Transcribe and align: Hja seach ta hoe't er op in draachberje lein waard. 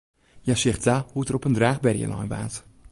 Hja 0.43 0.55
seach 0.61 0.81
ta 0.85 0.95
hoe't 1.11 1.29
er 1.31 1.37
op 1.37 1.47
in 1.47 1.57
draachberje 1.57 2.07
lein 2.11 2.31
waard. 2.33 2.55